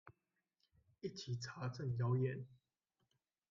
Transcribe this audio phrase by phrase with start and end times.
[1.01, 2.47] 一起查證謠言